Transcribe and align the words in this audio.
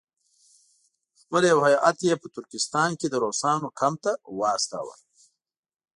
خپل 1.21 1.41
یو 1.51 1.59
هیات 1.67 1.97
یې 2.07 2.15
په 2.21 2.27
ترکستان 2.35 2.89
کې 2.99 3.07
د 3.09 3.15
روسانو 3.23 3.67
کمپ 3.79 3.97
ته 4.03 4.11
واستاوه. 4.39 4.95